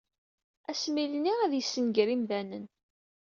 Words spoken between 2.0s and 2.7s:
imdanen.